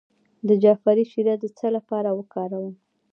[0.47, 2.75] د جعفری شیره د څه لپاره وکاروم؟